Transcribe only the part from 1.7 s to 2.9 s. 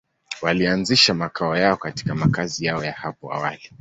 katika makazi yao